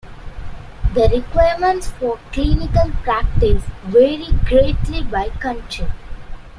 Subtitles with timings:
[0.95, 5.89] The requirements for clinical practice vary greatly by country.